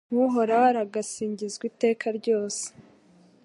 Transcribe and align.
Uhoraho 0.23 0.65
aragasingizwa 0.71 1.63
iteka 1.71 2.05
ryose 2.17 2.65